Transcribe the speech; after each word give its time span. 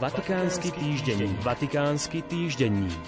Vatikánsky 0.00 0.72
týždenník. 0.72 1.36
Vatikánsky 1.44 2.18
týždenník. 2.24 3.04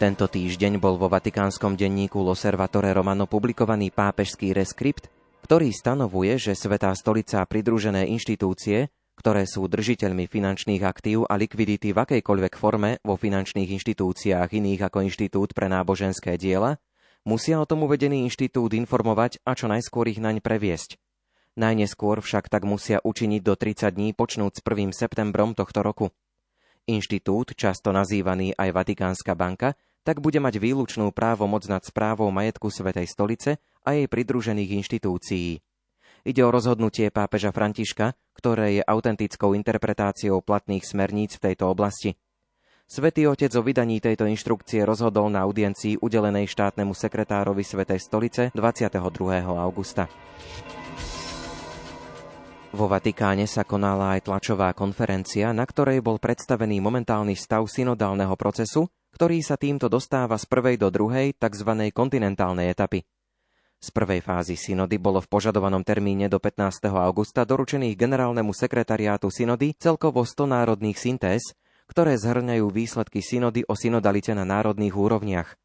Tento 0.00 0.24
týždeň 0.32 0.80
bol 0.80 0.96
vo 0.96 1.12
vatikánskom 1.12 1.76
denníku 1.76 2.24
L'Osservatore 2.24 2.88
Romano 2.96 3.28
publikovaný 3.28 3.92
pápežský 3.92 4.56
reskript, 4.56 5.12
ktorý 5.44 5.68
stanovuje, 5.76 6.40
že 6.40 6.56
Svetá 6.56 6.88
stolica 6.96 7.44
a 7.44 7.48
pridružené 7.48 8.08
inštitúcie, 8.08 8.88
ktoré 9.12 9.44
sú 9.44 9.68
držiteľmi 9.68 10.24
finančných 10.24 10.88
aktív 10.88 11.28
a 11.28 11.36
likvidity 11.36 11.92
v 11.92 12.00
akejkoľvek 12.00 12.54
forme 12.56 12.96
vo 13.04 13.20
finančných 13.20 13.68
inštitúciách 13.76 14.56
iných 14.56 14.88
ako 14.88 15.04
Inštitút 15.04 15.52
pre 15.52 15.68
náboženské 15.68 16.40
diela, 16.40 16.80
musia 17.28 17.60
o 17.60 17.68
tom 17.68 17.84
uvedený 17.84 18.24
inštitút 18.24 18.72
informovať 18.72 19.36
a 19.44 19.52
čo 19.52 19.68
najskôr 19.68 20.08
ich 20.08 20.16
naň 20.16 20.40
previesť. 20.40 20.96
Najneskôr 21.58 22.22
však 22.22 22.46
tak 22.46 22.62
musia 22.62 23.02
učiniť 23.02 23.42
do 23.42 23.58
30 23.58 23.90
dní 23.90 24.14
počnúť 24.14 24.52
s 24.54 24.60
1. 24.62 24.94
septembrom 24.94 25.58
tohto 25.58 25.82
roku. 25.82 26.14
Inštitút, 26.86 27.58
často 27.58 27.90
nazývaný 27.90 28.54
aj 28.54 28.70
Vatikánska 28.70 29.34
banka, 29.34 29.74
tak 30.06 30.22
bude 30.22 30.38
mať 30.38 30.62
výlučnú 30.62 31.10
právomoc 31.10 31.66
nad 31.66 31.82
správou 31.82 32.30
majetku 32.30 32.70
Svetej 32.70 33.10
stolice 33.10 33.58
a 33.82 33.98
jej 33.98 34.06
pridružených 34.06 34.80
inštitúcií. 34.80 35.60
Ide 36.24 36.42
o 36.44 36.52
rozhodnutie 36.52 37.08
pápeža 37.10 37.50
Františka, 37.50 38.12
ktoré 38.36 38.80
je 38.80 38.82
autentickou 38.84 39.56
interpretáciou 39.56 40.44
platných 40.44 40.84
smerníc 40.84 41.36
v 41.36 41.52
tejto 41.52 41.68
oblasti. 41.68 42.16
Svetý 42.90 43.30
otec 43.30 43.54
o 43.54 43.62
vydaní 43.62 44.02
tejto 44.02 44.26
inštrukcie 44.26 44.82
rozhodol 44.82 45.30
na 45.30 45.46
audiencii 45.46 46.02
udelenej 46.02 46.50
štátnemu 46.50 46.90
sekretárovi 46.90 47.62
Svetej 47.62 48.02
stolice 48.02 48.42
22. 48.50 48.98
augusta. 49.46 50.10
Vo 52.70 52.86
Vatikáne 52.86 53.50
sa 53.50 53.66
konala 53.66 54.14
aj 54.14 54.30
tlačová 54.30 54.70
konferencia, 54.78 55.50
na 55.50 55.66
ktorej 55.66 55.98
bol 56.06 56.22
predstavený 56.22 56.78
momentálny 56.78 57.34
stav 57.34 57.66
synodálneho 57.66 58.30
procesu, 58.38 58.86
ktorý 59.10 59.42
sa 59.42 59.58
týmto 59.58 59.90
dostáva 59.90 60.38
z 60.38 60.46
prvej 60.46 60.78
do 60.78 60.86
druhej 60.86 61.34
tzv. 61.34 61.70
kontinentálnej 61.90 62.70
etapy. 62.70 63.02
Z 63.82 63.90
prvej 63.90 64.22
fázy 64.22 64.54
synody 64.54 65.02
bolo 65.02 65.18
v 65.18 65.26
požadovanom 65.26 65.82
termíne 65.82 66.30
do 66.30 66.38
15. 66.38 66.94
augusta 66.94 67.42
doručených 67.42 67.98
generálnemu 67.98 68.54
sekretariátu 68.54 69.34
synody 69.34 69.74
celkovo 69.74 70.22
100 70.22 70.46
národných 70.46 70.94
syntéz, 70.94 71.58
ktoré 71.90 72.14
zhrňajú 72.22 72.70
výsledky 72.70 73.18
synody 73.18 73.66
o 73.66 73.74
synodalite 73.74 74.30
na 74.30 74.46
národných 74.46 74.94
úrovniach. 74.94 75.58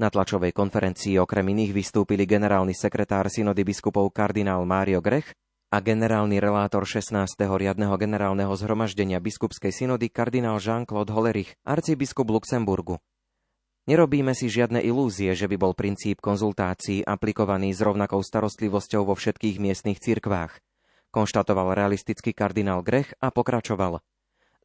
Na 0.00 0.08
tlačovej 0.08 0.56
konferencii 0.56 1.20
okrem 1.20 1.52
iných 1.52 1.76
vystúpili 1.76 2.24
generálny 2.24 2.72
sekretár 2.72 3.28
synody 3.28 3.60
biskupov 3.60 4.08
kardinál 4.08 4.64
Mário 4.64 5.04
Grech 5.04 5.36
a 5.70 5.78
generálny 5.78 6.42
relátor 6.42 6.82
16. 6.82 7.14
riadneho 7.46 7.94
generálneho 7.94 8.50
zhromaždenia 8.58 9.22
biskupskej 9.22 9.70
synody 9.70 10.10
kardinál 10.10 10.58
Jean-Claude 10.58 11.14
Hollerich, 11.14 11.54
arcibiskup 11.62 12.26
Luxemburgu. 12.26 12.98
Nerobíme 13.86 14.34
si 14.34 14.50
žiadne 14.50 14.82
ilúzie, 14.82 15.30
že 15.38 15.46
by 15.46 15.54
bol 15.54 15.78
princíp 15.78 16.18
konzultácií 16.18 17.06
aplikovaný 17.06 17.70
s 17.70 17.86
rovnakou 17.86 18.18
starostlivosťou 18.18 19.06
vo 19.06 19.14
všetkých 19.14 19.62
miestnych 19.62 20.02
cirkvách. 20.02 20.58
Konštatoval 21.14 21.78
realistický 21.78 22.34
kardinál 22.34 22.82
Grech 22.82 23.14
a 23.22 23.30
pokračoval. 23.30 24.02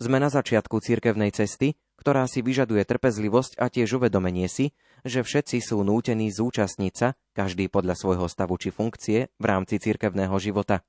Sme 0.01 0.17
na 0.17 0.33
začiatku 0.33 0.81
cirkevnej 0.81 1.29
cesty, 1.29 1.77
ktorá 2.01 2.25
si 2.25 2.41
vyžaduje 2.41 2.81
trpezlivosť 2.81 3.61
a 3.61 3.69
tiež 3.69 4.01
uvedomenie 4.01 4.49
si, 4.49 4.73
že 5.05 5.21
všetci 5.21 5.61
sú 5.61 5.85
nútení 5.85 6.33
zúčastniť 6.33 6.93
sa, 6.97 7.13
každý 7.37 7.69
podľa 7.69 7.93
svojho 7.93 8.25
stavu 8.25 8.57
či 8.57 8.73
funkcie, 8.73 9.29
v 9.37 9.45
rámci 9.45 9.77
cirkevného 9.77 10.33
života. 10.41 10.81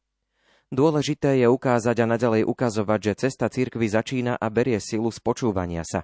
Dôležité 0.75 1.39
je 1.39 1.47
ukázať 1.47 2.03
a 2.03 2.07
naďalej 2.11 2.43
ukazovať, 2.43 2.99
že 2.99 3.13
cesta 3.27 3.47
cirkvy 3.47 3.87
začína 3.87 4.35
a 4.35 4.47
berie 4.51 4.83
silu 4.83 5.15
z 5.15 5.23
počúvania 5.23 5.87
sa. 5.87 6.03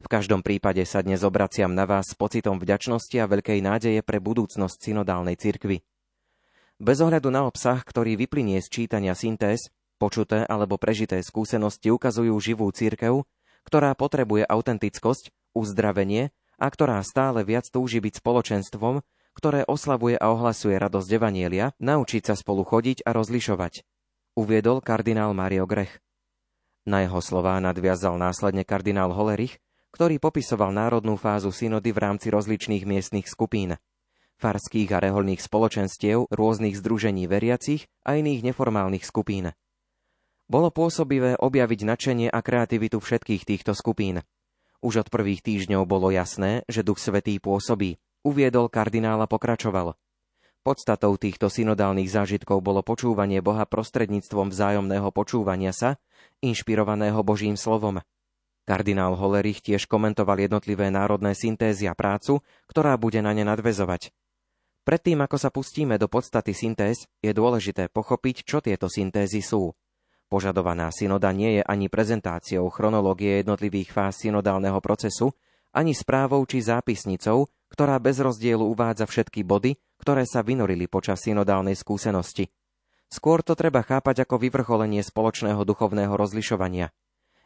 V 0.00 0.08
každom 0.08 0.40
prípade 0.40 0.80
sa 0.88 1.04
dnes 1.04 1.20
obraciam 1.20 1.68
na 1.68 1.84
vás 1.84 2.08
s 2.08 2.16
pocitom 2.16 2.56
vďačnosti 2.56 3.12
a 3.20 3.28
veľkej 3.28 3.60
nádeje 3.60 4.00
pre 4.00 4.24
budúcnosť 4.24 4.88
synodálnej 4.88 5.36
cirkvy. 5.36 5.84
Bez 6.80 6.98
ohľadu 7.04 7.28
na 7.28 7.44
obsah, 7.44 7.76
ktorý 7.76 8.16
vyplynie 8.16 8.64
z 8.64 8.72
čítania 8.72 9.12
syntéz, 9.12 9.68
počuté 10.00 10.48
alebo 10.48 10.80
prežité 10.80 11.20
skúsenosti 11.20 11.92
ukazujú 11.92 12.32
živú 12.40 12.72
cirkev, 12.72 13.28
ktorá 13.68 13.92
potrebuje 13.92 14.48
autentickosť, 14.48 15.28
uzdravenie 15.52 16.32
a 16.56 16.66
ktorá 16.72 17.04
stále 17.04 17.44
viac 17.44 17.68
túži 17.68 18.00
byť 18.00 18.16
spoločenstvom, 18.16 19.04
ktoré 19.34 19.66
oslavuje 19.66 20.14
a 20.16 20.30
ohlasuje 20.30 20.78
radosť 20.78 21.10
Evanielia, 21.18 21.74
naučiť 21.82 22.22
sa 22.22 22.34
spolu 22.38 22.62
chodiť 22.62 23.02
a 23.02 23.10
rozlišovať, 23.12 23.82
uviedol 24.38 24.80
kardinál 24.80 25.34
Mario 25.34 25.66
Grech. 25.66 25.98
Na 26.86 27.02
jeho 27.02 27.18
slová 27.18 27.58
nadviazal 27.58 28.16
následne 28.16 28.62
kardinál 28.62 29.10
Holerich, 29.10 29.58
ktorý 29.94 30.18
popisoval 30.18 30.74
národnú 30.74 31.14
fázu 31.14 31.54
synody 31.54 31.94
v 31.94 32.02
rámci 32.02 32.28
rozličných 32.28 32.82
miestnych 32.82 33.30
skupín, 33.30 33.78
farských 34.42 34.90
a 34.90 34.98
reholných 34.98 35.40
spoločenstiev, 35.40 36.28
rôznych 36.34 36.74
združení 36.76 37.30
veriacich 37.30 37.86
a 38.02 38.18
iných 38.18 38.52
neformálnych 38.52 39.06
skupín. 39.06 39.54
Bolo 40.44 40.68
pôsobivé 40.68 41.40
objaviť 41.40 41.80
načenie 41.88 42.28
a 42.28 42.44
kreativitu 42.44 43.00
všetkých 43.00 43.48
týchto 43.48 43.72
skupín. 43.72 44.20
Už 44.84 45.06
od 45.06 45.08
prvých 45.08 45.40
týždňov 45.40 45.88
bolo 45.88 46.12
jasné, 46.12 46.60
že 46.68 46.84
Duch 46.84 47.00
Svetý 47.00 47.40
pôsobí 47.40 47.96
uviedol 48.24 48.72
kardinál 48.72 49.20
a 49.20 49.28
pokračoval. 49.28 49.94
Podstatou 50.64 51.20
týchto 51.20 51.52
synodálnych 51.52 52.08
zážitkov 52.08 52.64
bolo 52.64 52.80
počúvanie 52.80 53.44
Boha 53.44 53.68
prostredníctvom 53.68 54.48
vzájomného 54.48 55.12
počúvania 55.12 55.76
sa, 55.76 56.00
inšpirovaného 56.40 57.20
Božím 57.20 57.60
slovom. 57.60 58.00
Kardinál 58.64 59.12
Holerich 59.20 59.60
tiež 59.60 59.84
komentoval 59.84 60.40
jednotlivé 60.40 60.88
národné 60.88 61.36
syntézy 61.36 61.84
a 61.84 61.92
prácu, 61.92 62.40
ktorá 62.64 62.96
bude 62.96 63.20
na 63.20 63.36
ne 63.36 63.44
nadvezovať. 63.44 64.08
Predtým, 64.88 65.20
ako 65.20 65.36
sa 65.36 65.52
pustíme 65.52 66.00
do 66.00 66.08
podstaty 66.08 66.56
syntéz, 66.56 67.04
je 67.20 67.32
dôležité 67.36 67.92
pochopiť, 67.92 68.48
čo 68.48 68.64
tieto 68.64 68.88
syntézy 68.88 69.44
sú. 69.44 69.76
Požadovaná 70.32 70.88
synoda 70.88 71.28
nie 71.36 71.60
je 71.60 71.62
ani 71.64 71.92
prezentáciou 71.92 72.72
chronológie 72.72 73.44
jednotlivých 73.44 73.92
fáz 73.92 74.24
synodálneho 74.24 74.80
procesu, 74.80 75.36
ani 75.76 75.92
správou 75.92 76.40
či 76.48 76.64
zápisnicou, 76.64 77.48
ktorá 77.70 78.00
bez 78.02 78.20
rozdielu 78.20 78.60
uvádza 78.60 79.06
všetky 79.06 79.46
body, 79.46 79.76
ktoré 80.02 80.26
sa 80.28 80.42
vynorili 80.44 80.90
počas 80.90 81.24
synodálnej 81.24 81.78
skúsenosti. 81.78 82.50
Skôr 83.08 83.46
to 83.46 83.54
treba 83.54 83.84
chápať 83.86 84.26
ako 84.26 84.42
vyvrcholenie 84.42 85.04
spoločného 85.04 85.62
duchovného 85.62 86.12
rozlišovania. 86.16 86.90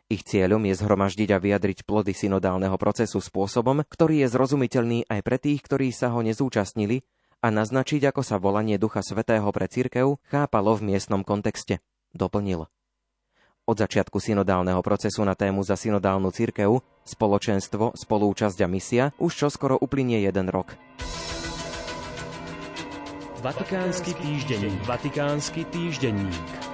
Ich 0.08 0.24
cieľom 0.24 0.64
je 0.64 0.74
zhromaždiť 0.80 1.28
a 1.36 1.42
vyjadriť 1.42 1.84
plody 1.84 2.16
synodálneho 2.16 2.80
procesu 2.80 3.20
spôsobom, 3.20 3.84
ktorý 3.84 4.24
je 4.24 4.32
zrozumiteľný 4.32 5.04
aj 5.04 5.20
pre 5.20 5.36
tých, 5.36 5.60
ktorí 5.60 5.92
sa 5.92 6.08
ho 6.16 6.24
nezúčastnili, 6.24 7.04
a 7.38 7.54
naznačiť, 7.54 8.10
ako 8.10 8.22
sa 8.26 8.40
volanie 8.42 8.82
Ducha 8.82 8.98
Svetého 8.98 9.46
pre 9.54 9.70
církev 9.70 10.18
chápalo 10.26 10.74
v 10.74 10.90
miestnom 10.94 11.22
kontexte. 11.22 11.78
Doplnil. 12.10 12.66
Od 13.68 13.76
začiatku 13.76 14.16
synodálneho 14.16 14.80
procesu 14.80 15.20
na 15.28 15.36
tému 15.36 15.60
za 15.60 15.76
synodálnu 15.76 16.32
cirkev, 16.32 16.80
spoločenstvo, 17.04 17.92
spolúčasť 17.92 18.64
a 18.64 18.68
misia 18.68 19.04
už 19.20 19.44
čoskoro 19.44 19.76
uplynie 19.76 20.24
jeden 20.24 20.48
rok. 20.48 20.72
Vatikánsky 23.44 24.16
týždenník. 24.16 24.80
Vatikánsky 24.88 25.68
týždenník. 25.68 26.67